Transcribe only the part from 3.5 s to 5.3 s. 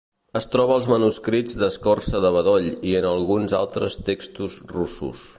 altres textos russos.